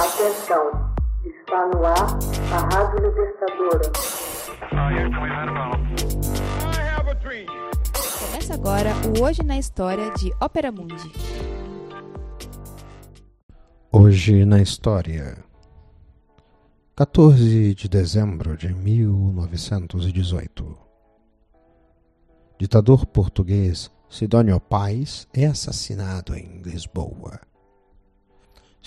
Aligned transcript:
Atenção, 0.00 0.64
está 1.26 1.66
no 1.66 1.84
ar 1.84 2.16
a 2.54 2.58
Rádio 2.74 3.06
Libertadora. 3.06 3.92
Começa 8.18 8.54
agora 8.54 8.94
o 9.06 9.22
Hoje 9.22 9.42
na 9.42 9.58
História 9.58 10.10
de 10.12 10.32
Ópera 10.40 10.72
Mundi. 10.72 11.12
Hoje 13.92 14.46
na 14.46 14.62
História 14.62 15.44
14 16.96 17.74
de 17.74 17.86
dezembro 17.86 18.56
de 18.56 18.72
1918 18.72 20.78
Ditador 22.58 23.04
português 23.04 23.90
Sidônio 24.08 24.58
Pais 24.58 25.28
é 25.34 25.44
assassinado 25.44 26.34
em 26.34 26.62
Lisboa. 26.62 27.49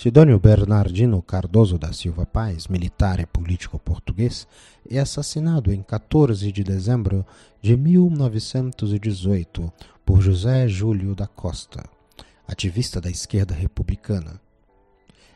Sidônio 0.04 0.38
Bernardino 0.38 1.22
Cardoso 1.22 1.78
da 1.78 1.90
Silva 1.90 2.26
Paz, 2.26 2.66
militar 2.66 3.20
e 3.20 3.24
político 3.24 3.78
português, 3.78 4.46
é 4.86 4.98
assassinado 4.98 5.72
em 5.72 5.82
14 5.82 6.52
de 6.52 6.62
dezembro 6.62 7.24
de 7.62 7.74
1918 7.74 9.72
por 10.04 10.20
José 10.20 10.68
Júlio 10.68 11.14
da 11.14 11.26
Costa, 11.26 11.82
ativista 12.46 13.00
da 13.00 13.08
esquerda 13.08 13.54
republicana, 13.54 14.38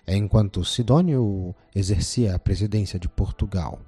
enquanto 0.06 0.62
Sidônio 0.62 1.54
exercia 1.74 2.34
a 2.34 2.38
presidência 2.38 2.98
de 2.98 3.08
Portugal. 3.08 3.80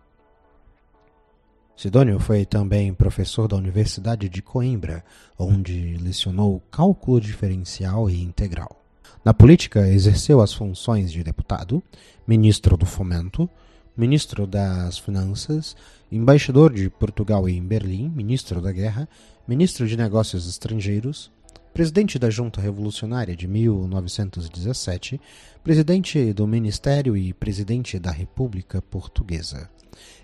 Sidônio 1.76 2.18
foi 2.18 2.46
também 2.46 2.94
professor 2.94 3.46
da 3.46 3.56
Universidade 3.56 4.30
de 4.30 4.40
Coimbra, 4.40 5.04
onde 5.38 5.98
lecionou 5.98 6.58
cálculo 6.70 7.20
diferencial 7.20 8.08
e 8.08 8.22
integral. 8.22 8.79
Na 9.22 9.34
política, 9.34 9.86
exerceu 9.86 10.40
as 10.40 10.54
funções 10.54 11.12
de 11.12 11.22
deputado, 11.22 11.82
ministro 12.26 12.74
do 12.74 12.86
Fomento, 12.86 13.50
ministro 13.94 14.46
das 14.46 14.96
Finanças, 14.96 15.76
embaixador 16.10 16.72
de 16.72 16.88
Portugal 16.88 17.46
em 17.46 17.62
Berlim, 17.62 18.08
ministro 18.08 18.62
da 18.62 18.72
Guerra, 18.72 19.06
ministro 19.46 19.86
de 19.86 19.94
Negócios 19.94 20.48
Estrangeiros, 20.48 21.30
presidente 21.74 22.18
da 22.18 22.30
Junta 22.30 22.62
Revolucionária 22.62 23.36
de 23.36 23.46
1917, 23.46 25.20
presidente 25.62 26.32
do 26.32 26.46
Ministério 26.46 27.14
e 27.14 27.34
presidente 27.34 27.98
da 27.98 28.10
República 28.10 28.80
Portuguesa. 28.80 29.68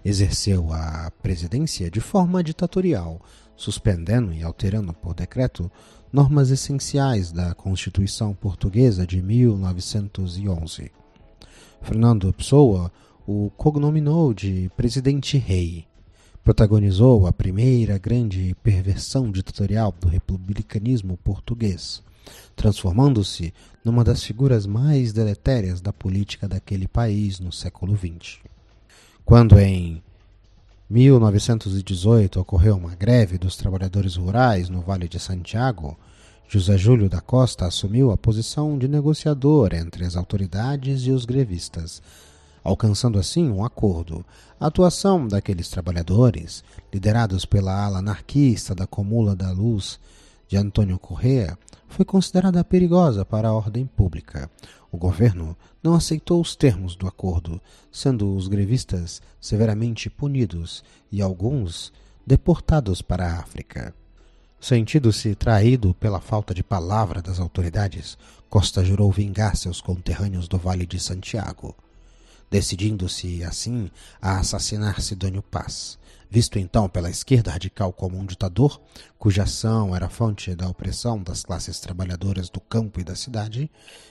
Exerceu 0.03 0.73
a 0.73 1.13
presidência 1.23 1.91
de 1.91 2.01
forma 2.01 2.43
ditatorial, 2.43 3.21
suspendendo 3.57 4.33
e 4.33 4.43
alterando 4.43 4.93
por 4.93 5.15
decreto 5.15 5.71
normas 6.13 6.51
essenciais 6.51 7.33
da 7.33 7.55
Constituição 7.55 8.35
Portuguesa 8.35 9.07
de 9.07 9.21
1911. 9.21 10.91
Fernando 11.83 12.33
Pessoa 12.33 12.93
o 13.27 13.51
cognominou 13.57 14.33
de 14.33 14.71
Presidente 14.77 15.37
Rei. 15.37 15.87
Protagonizou 16.45 17.27
a 17.27 17.33
primeira 17.33 17.99
grande 17.99 18.55
perversão 18.63 19.33
ditatorial 19.33 19.93
do 20.01 20.07
republicanismo 20.07 21.17
português, 21.17 22.05
transformando-se 22.55 23.53
numa 23.85 24.05
das 24.05 24.23
figuras 24.23 24.65
mais 24.65 25.13
deletérias 25.13 25.81
da 25.81 25.93
política 25.93 26.47
daquele 26.47 26.87
país 26.87 27.41
no 27.41 27.51
século 27.51 27.97
XX. 27.97 28.39
Quando 29.25 29.59
em 29.59 30.01
1918 30.89 32.39
ocorreu 32.39 32.77
uma 32.77 32.95
greve 32.95 33.39
dos 33.39 33.57
trabalhadores 33.57 34.15
rurais 34.15 34.69
no 34.69 34.81
Vale 34.81 35.09
de 35.09 35.19
Santiago, 35.19 35.99
José 36.49 36.79
Júlio 36.79 37.09
da 37.09 37.21
Costa 37.21 37.67
assumiu 37.67 38.13
a 38.13 38.17
posição 38.17 38.79
de 38.79 38.87
negociador 38.87 39.75
entre 39.75 40.05
as 40.05 40.15
autoridades 40.15 41.03
e 41.03 41.11
os 41.11 41.25
grevistas, 41.25 42.01
alcançando 42.63 43.19
assim 43.19 43.51
um 43.51 43.65
acordo. 43.65 44.25
A 44.61 44.69
atuação 44.69 45.27
daqueles 45.27 45.69
trabalhadores, 45.69 46.63
liderados 46.95 47.45
pela 47.45 47.85
ala 47.85 47.99
anarquista 47.99 48.73
da 48.73 48.87
Comula 48.87 49.35
da 49.35 49.51
Luz 49.51 49.99
de 50.47 50.57
Antônio 50.57 51.01
Correa, 51.01 51.59
foi 51.89 52.05
considerada 52.05 52.65
perigosa 52.65 53.25
para 53.25 53.49
a 53.49 53.53
ordem 53.53 53.87
pública. 53.87 54.51
O 54.91 54.97
governo 54.97 55.57
não 55.83 55.95
aceitou 55.95 56.41
os 56.41 56.57
termos 56.57 56.97
do 56.97 57.07
acordo, 57.07 57.61
sendo 57.91 58.35
os 58.35 58.49
grevistas 58.49 59.21
severamente 59.41 60.09
punidos 60.09 60.83
e 61.11 61.23
alguns 61.23 61.93
deportados 62.27 63.03
para 63.03 63.27
a 63.27 63.39
África. 63.39 63.95
Sentindo-se 64.61 65.35
traído 65.35 65.95
pela 65.95 66.21
falta 66.21 66.53
de 66.53 66.63
palavra 66.63 67.23
das 67.23 67.39
autoridades, 67.39 68.19
Costa 68.49 68.85
jurou 68.85 69.13
vingar 69.13 69.57
seus 69.57 69.81
conterrâneos 69.81 70.49
do 70.49 70.57
Vale 70.57 70.87
de 70.87 70.99
Santiago, 70.99 71.75
decidindo-se, 72.51 73.45
assim, 73.45 73.91
a 74.21 74.39
assassinar 74.39 75.01
Sidônio 75.01 75.43
Paz, 75.43 75.99
visto 76.31 76.59
então 76.59 76.89
pela 76.89 77.11
esquerda 77.11 77.51
radical 77.51 77.93
como 77.93 78.19
um 78.19 78.27
ditador, 78.27 78.81
cuja 79.19 79.45
ação 79.45 79.95
era 79.95 80.09
fonte 80.09 80.55
da 80.55 80.69
opressão 80.69 81.23
das 81.23 81.43
classes 81.43 81.81
trabalhadoras 81.81 82.49
do 82.49 82.61
campo 82.61 83.01
e 83.01 83.05
da 83.05 83.15
cidade, 83.15 83.71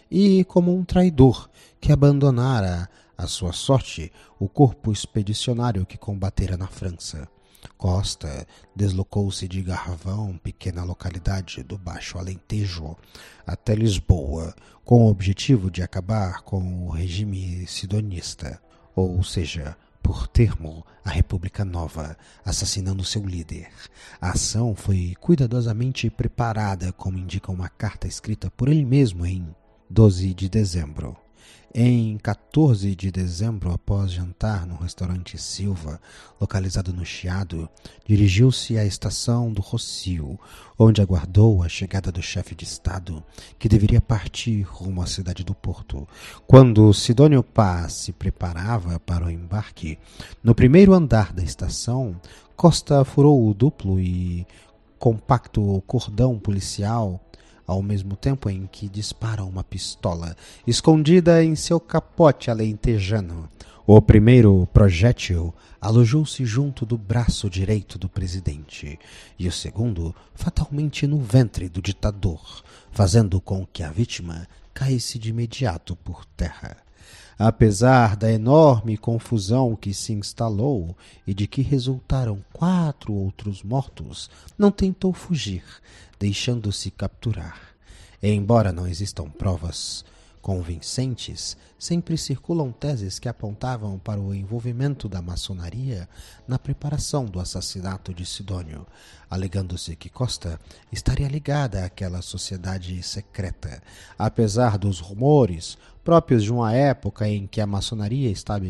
e 0.09 0.43
como 0.45 0.75
um 0.75 0.83
traidor 0.83 1.49
que 1.79 1.91
abandonara 1.91 2.89
à 3.17 3.27
sua 3.27 3.53
sorte 3.53 4.11
o 4.39 4.47
corpo 4.47 4.91
expedicionário 4.91 5.85
que 5.85 5.97
combatera 5.97 6.57
na 6.57 6.67
França. 6.67 7.27
Costa 7.77 8.45
deslocou-se 8.75 9.47
de 9.47 9.61
Garravão, 9.61 10.37
pequena 10.37 10.83
localidade 10.83 11.63
do 11.63 11.77
Baixo 11.77 12.17
Alentejo, 12.17 12.95
até 13.45 13.75
Lisboa, 13.75 14.53
com 14.83 15.05
o 15.05 15.09
objetivo 15.09 15.71
de 15.71 15.81
acabar 15.81 16.41
com 16.41 16.85
o 16.87 16.89
regime 16.89 17.65
sidonista, 17.67 18.61
ou 18.95 19.23
seja, 19.23 19.75
por 20.05 20.27
termo, 20.27 20.85
a 21.03 21.09
República 21.09 21.65
Nova, 21.65 22.15
assassinando 22.45 23.03
seu 23.03 23.25
líder. 23.25 23.69
A 24.21 24.33
ação 24.33 24.75
foi 24.75 25.15
cuidadosamente 25.19 26.11
preparada, 26.11 26.93
como 26.93 27.17
indica 27.17 27.51
uma 27.51 27.69
carta 27.69 28.07
escrita 28.07 28.51
por 28.51 28.69
ele 28.69 28.85
mesmo 28.85 29.25
em 29.25 29.47
12 29.89 30.31
de 30.35 30.47
dezembro. 30.47 31.24
Em 31.77 32.17
14 32.19 32.95
de 32.95 33.11
dezembro, 33.11 33.69
após 33.69 34.09
jantar 34.09 34.65
no 34.65 34.77
restaurante 34.77 35.37
Silva, 35.37 35.99
localizado 36.39 36.93
no 36.93 37.05
Chiado, 37.05 37.67
dirigiu-se 38.07 38.77
à 38.77 38.85
estação 38.85 39.51
do 39.51 39.61
Rocio, 39.61 40.39
onde 40.79 41.01
aguardou 41.01 41.61
a 41.61 41.67
chegada 41.67 42.13
do 42.13 42.21
chefe 42.21 42.55
de 42.55 42.63
Estado, 42.63 43.21
que 43.59 43.67
deveria 43.67 43.99
partir 43.99 44.61
rumo 44.61 45.01
à 45.01 45.05
cidade 45.05 45.43
do 45.43 45.53
Porto. 45.53 46.07
Quando 46.47 46.93
Sidônio 46.93 47.43
Paz 47.43 47.91
se 47.91 48.13
preparava 48.13 48.97
para 48.97 49.25
o 49.25 49.29
embarque, 49.29 49.99
no 50.41 50.55
primeiro 50.55 50.93
andar 50.93 51.33
da 51.33 51.43
estação, 51.43 52.15
Costa 52.55 53.03
furou 53.03 53.49
o 53.49 53.53
duplo 53.53 53.99
e 53.99 54.47
compacto 54.97 55.83
cordão 55.85 56.39
policial 56.39 57.19
ao 57.65 57.81
mesmo 57.81 58.15
tempo 58.15 58.49
em 58.49 58.67
que 58.67 58.87
dispara 58.87 59.43
uma 59.43 59.63
pistola, 59.63 60.35
escondida 60.65 61.43
em 61.43 61.55
seu 61.55 61.79
capote 61.79 62.51
alentejano. 62.51 63.49
O 63.87 64.01
primeiro 64.01 64.67
projétil 64.73 65.53
alojou-se 65.79 66.43
junto 66.43 66.85
do 66.85 66.97
braço 66.97 67.49
direito 67.49 67.99
do 67.99 68.09
presidente, 68.09 68.97
e 69.37 69.47
o 69.47 69.51
segundo 69.51 70.15
fatalmente 70.33 71.05
no 71.05 71.19
ventre 71.19 71.69
do 71.69 71.81
ditador, 71.81 72.63
fazendo 72.91 73.39
com 73.39 73.65
que 73.65 73.83
a 73.83 73.91
vítima 73.91 74.47
caísse 74.73 75.19
de 75.19 75.29
imediato 75.29 75.95
por 75.95 76.25
terra. 76.25 76.84
Apesar 77.37 78.15
da 78.15 78.31
enorme 78.31 78.97
confusão 78.97 79.75
que 79.75 79.93
se 79.93 80.13
instalou 80.13 80.95
e 81.27 81.33
de 81.33 81.47
que 81.47 81.61
resultaram 81.61 82.43
quatro 82.53 83.13
outros 83.13 83.61
mortos, 83.61 84.29
não 84.57 84.71
tentou 84.71 85.11
fugir, 85.11 85.63
deixando-se 86.17 86.89
capturar. 86.89 87.59
Embora 88.23 88.71
não 88.71 88.87
existam 88.87 89.29
provas 89.29 90.05
convincentes, 90.45 91.57
sempre 91.75 92.15
circulam 92.15 92.71
teses 92.71 93.17
que 93.17 93.27
apontavam 93.27 93.97
para 93.97 94.21
o 94.21 94.31
envolvimento 94.31 95.09
da 95.09 95.19
maçonaria 95.19 96.07
na 96.47 96.59
preparação 96.59 97.25
do 97.25 97.39
assassinato 97.39 98.13
de 98.13 98.27
Sidônio, 98.27 98.85
alegando-se 99.27 99.95
que 99.95 100.07
Costa 100.07 100.61
estaria 100.91 101.27
ligada 101.27 101.83
àquela 101.83 102.21
sociedade 102.21 103.01
secreta, 103.01 103.81
apesar 104.19 104.77
dos 104.77 104.99
rumores 104.99 105.79
próprios 106.03 106.43
de 106.43 106.53
uma 106.53 106.71
época 106.71 107.27
em 107.27 107.47
que 107.47 107.59
a 107.59 107.65
maçonaria 107.65 108.29
estava 108.29 108.65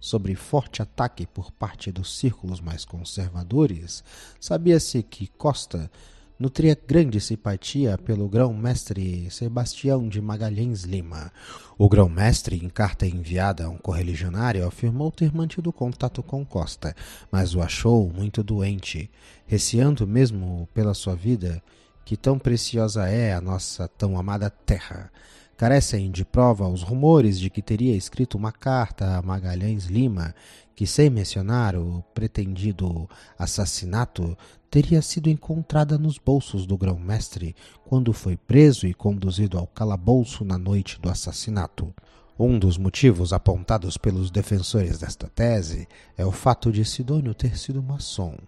sob 0.00 0.34
forte 0.34 0.80
ataque 0.80 1.26
por 1.26 1.52
parte 1.52 1.92
dos 1.92 2.16
círculos 2.16 2.58
mais 2.58 2.86
conservadores, 2.86 4.02
sabia-se 4.40 5.02
que 5.02 5.26
Costa 5.26 5.90
nutria 6.38 6.78
grande 6.86 7.20
simpatia 7.20 7.98
pelo 7.98 8.28
grão-mestre 8.28 9.28
Sebastião 9.30 10.08
de 10.08 10.20
Magalhães 10.20 10.84
Lima. 10.84 11.32
O 11.76 11.88
grão-mestre, 11.88 12.56
em 12.56 12.68
carta 12.68 13.06
enviada 13.06 13.64
a 13.64 13.68
um 13.68 13.76
correligionário, 13.76 14.66
afirmou 14.66 15.10
ter 15.10 15.34
mantido 15.34 15.72
contato 15.72 16.22
com 16.22 16.44
Costa, 16.44 16.94
mas 17.30 17.54
o 17.54 17.60
achou 17.60 18.08
muito 18.08 18.42
doente, 18.42 19.10
receando 19.46 20.06
mesmo 20.06 20.68
pela 20.72 20.94
sua 20.94 21.16
vida, 21.16 21.60
que 22.04 22.16
tão 22.16 22.38
preciosa 22.38 23.08
é 23.08 23.34
a 23.34 23.40
nossa 23.40 23.88
tão 23.88 24.16
amada 24.16 24.48
terra. 24.48 25.10
Carecem 25.58 26.12
de 26.12 26.24
prova 26.24 26.68
os 26.68 26.82
rumores 26.82 27.36
de 27.36 27.50
que 27.50 27.60
teria 27.60 27.96
escrito 27.96 28.38
uma 28.38 28.52
carta 28.52 29.16
a 29.16 29.22
Magalhães 29.22 29.86
Lima, 29.86 30.32
que, 30.72 30.86
sem 30.86 31.10
mencionar 31.10 31.74
o 31.74 32.00
pretendido 32.14 33.10
assassinato, 33.36 34.38
teria 34.70 35.02
sido 35.02 35.28
encontrada 35.28 35.98
nos 35.98 36.16
bolsos 36.16 36.64
do 36.64 36.78
grão-mestre 36.78 37.56
quando 37.84 38.12
foi 38.12 38.36
preso 38.36 38.86
e 38.86 38.94
conduzido 38.94 39.58
ao 39.58 39.66
calabouço 39.66 40.44
na 40.44 40.56
noite 40.56 41.00
do 41.00 41.10
assassinato. 41.10 41.92
Um 42.40 42.56
dos 42.56 42.78
motivos 42.78 43.32
apontados 43.32 43.96
pelos 43.96 44.30
defensores 44.30 44.96
desta 44.96 45.26
tese 45.26 45.88
é 46.16 46.24
o 46.24 46.30
fato 46.30 46.70
de 46.70 46.84
Sidônio 46.84 47.34
ter 47.34 47.58
sido 47.58 47.82
maçom, 47.82 48.38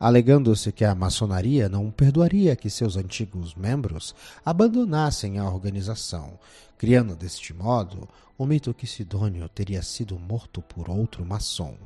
alegando-se 0.00 0.72
que 0.72 0.82
a 0.82 0.94
maçonaria 0.94 1.68
não 1.68 1.90
perdoaria 1.90 2.56
que 2.56 2.70
seus 2.70 2.96
antigos 2.96 3.54
membros 3.54 4.14
abandonassem 4.42 5.38
a 5.38 5.44
organização, 5.44 6.38
criando 6.78 7.14
deste 7.14 7.52
modo 7.52 8.08
o 8.38 8.46
mito 8.46 8.72
que 8.72 8.86
Sidônio 8.86 9.46
teria 9.50 9.82
sido 9.82 10.18
morto 10.18 10.62
por 10.62 10.88
outro 10.88 11.22
maçom. 11.22 11.76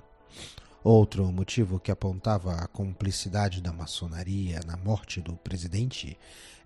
Outro 0.82 1.30
motivo 1.32 1.80
que 1.80 1.90
apontava 1.90 2.52
a 2.52 2.66
cumplicidade 2.68 3.60
da 3.60 3.72
maçonaria 3.72 4.60
na 4.64 4.76
morte 4.76 5.20
do 5.20 5.34
presidente 5.36 6.16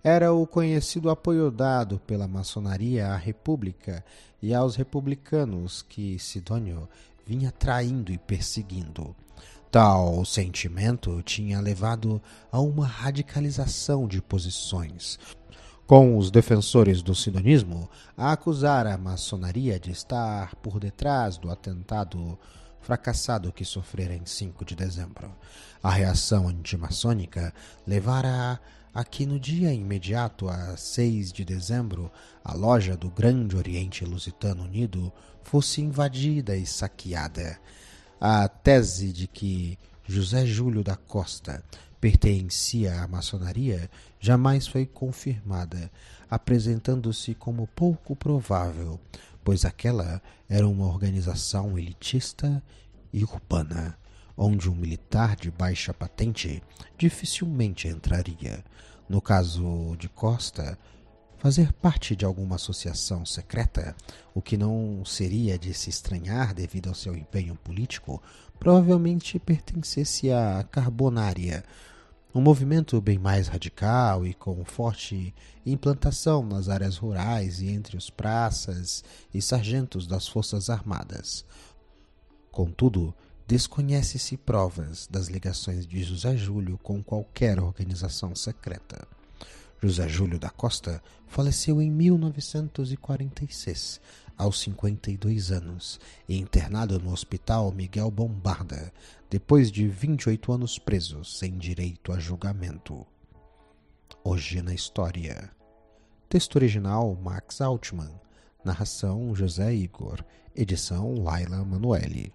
era 0.03 0.31
o 0.31 0.45
conhecido 0.45 1.09
apoio 1.09 1.49
dado 1.49 1.99
pela 1.99 2.27
maçonaria 2.27 3.07
à 3.07 3.17
República 3.17 4.03
e 4.41 4.53
aos 4.53 4.75
republicanos 4.75 5.81
que 5.81 6.19
Sidônio 6.19 6.87
vinha 7.25 7.51
traindo 7.51 8.11
e 8.11 8.17
perseguindo. 8.17 9.15
Tal 9.71 10.23
sentimento 10.23 11.23
tinha 11.23 11.59
levado 11.59 12.21
a 12.51 12.59
uma 12.59 12.85
radicalização 12.85 14.07
de 14.07 14.21
posições, 14.21 15.17
com 15.87 16.15
os 16.17 16.29
defensores 16.29 17.01
do 17.01 17.15
sidonismo 17.15 17.89
a 18.15 18.31
acusar 18.31 18.85
a 18.85 18.97
maçonaria 18.97 19.79
de 19.79 19.89
estar 19.89 20.53
por 20.57 20.79
detrás 20.79 21.37
do 21.37 21.49
atentado 21.49 22.37
fracassado 22.83 23.51
que 23.51 23.65
sofrera 23.65 24.13
em 24.13 24.25
5 24.25 24.63
de 24.63 24.75
dezembro. 24.75 25.33
A 25.81 25.89
reação 25.89 26.47
antimaçônica 26.47 27.53
levara 27.87 28.59
a 28.93 29.03
que 29.03 29.25
no 29.25 29.39
dia 29.39 29.73
imediato 29.73 30.47
a 30.47 30.77
6 30.77 31.31
de 31.31 31.43
dezembro 31.43 32.11
a 32.43 32.53
loja 32.53 32.95
do 32.95 33.09
Grande 33.09 33.55
Oriente 33.55 34.05
Lusitano 34.05 34.63
Unido 34.63 35.11
fosse 35.41 35.81
invadida 35.81 36.55
e 36.55 36.65
saqueada. 36.65 37.59
A 38.21 38.47
tese 38.47 39.11
de 39.11 39.27
que 39.27 39.79
José 40.05 40.45
Júlio 40.45 40.83
da 40.83 40.95
Costa 40.95 41.63
pertencia 41.99 43.01
à 43.01 43.07
maçonaria 43.07 43.89
jamais 44.19 44.67
foi 44.67 44.85
confirmada, 44.85 45.89
apresentando-se 46.29 47.33
como 47.33 47.65
pouco 47.67 48.15
provável, 48.15 48.99
pois 49.43 49.65
aquela 49.65 50.21
era 50.49 50.67
uma 50.67 50.85
organização 50.85 51.77
elitista 51.77 52.63
e 53.11 53.23
urbana, 53.23 53.97
onde 54.35 54.69
um 54.69 54.75
militar 54.75 55.35
de 55.35 55.51
baixa 55.51 55.93
patente 55.93 56.61
dificilmente 56.97 57.87
entraria. 57.87 58.63
No 59.07 59.21
caso 59.21 59.95
de 59.99 60.09
Costa, 60.09 60.77
fazer 61.37 61.73
parte 61.73 62.15
de 62.15 62.23
alguma 62.23 62.55
associação 62.55 63.25
secreta, 63.25 63.95
o 64.33 64.41
que 64.41 64.55
não 64.55 65.03
seria 65.05 65.59
de 65.59 65.73
se 65.73 65.89
estranhar 65.89 66.53
devido 66.53 66.87
ao 66.87 66.95
seu 66.95 67.15
empenho 67.15 67.55
político, 67.55 68.23
provavelmente 68.57 69.37
pertencesse 69.39 70.31
à 70.31 70.65
Carbonária, 70.71 71.63
um 72.35 72.41
movimento 72.41 72.99
bem 72.99 73.19
mais 73.19 73.47
radical 73.47 74.25
e 74.25 74.33
com 74.33 74.65
forte 74.65 75.33
implantação 75.65 76.43
nas 76.43 76.67
áreas 76.67 76.97
rurais 76.97 77.61
e 77.61 77.69
entre 77.69 77.95
os 77.95 78.09
praças 78.09 79.01
e 79.31 79.39
sargentos 79.41 80.07
das 80.07 80.27
Forças 80.27 80.67
Armadas. 80.69 81.45
Contudo, 82.51 83.13
desconhece-se 83.47 84.35
provas 84.35 85.07
das 85.07 85.27
ligações 85.27 85.85
de 85.85 86.03
José 86.03 86.35
Júlio 86.35 86.79
com 86.79 87.03
qualquer 87.03 87.59
organização 87.59 88.35
secreta. 88.35 89.07
José 89.79 90.07
Júlio 90.07 90.39
da 90.39 90.49
Costa 90.49 91.03
faleceu 91.27 91.79
em 91.81 91.91
1946, 91.91 94.01
aos 94.37 94.59
52 94.61 95.51
anos, 95.51 95.99
e 96.27 96.37
internado 96.37 96.99
no 96.99 97.11
Hospital 97.11 97.71
Miguel 97.71 98.09
Bombarda, 98.11 98.91
depois 99.29 99.71
de 99.71 99.87
28 99.87 100.51
anos 100.51 100.77
preso 100.77 101.23
sem 101.23 101.57
direito 101.57 102.11
a 102.11 102.19
julgamento. 102.19 103.05
Hoje 104.23 104.61
na 104.61 104.73
História. 104.73 105.51
Texto 106.29 106.55
original 106.55 107.15
Max 107.15 107.61
Altman. 107.61 108.19
Narração 108.63 109.35
José 109.35 109.73
Igor. 109.73 110.23
Edição 110.55 111.15
Laila 111.15 111.63
Manuelle. 111.65 112.33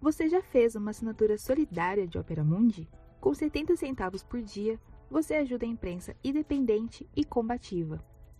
Você 0.00 0.28
já 0.28 0.42
fez 0.42 0.74
uma 0.74 0.90
assinatura 0.90 1.38
solidária 1.38 2.06
de 2.06 2.18
Opera 2.18 2.44
Mundi? 2.44 2.88
Com 3.20 3.34
70 3.34 3.76
centavos 3.76 4.22
por 4.22 4.40
dia, 4.40 4.78
você 5.10 5.34
ajuda 5.34 5.64
a 5.64 5.68
imprensa 5.68 6.14
independente 6.22 7.08
e 7.14 7.24
combativa. 7.24 8.04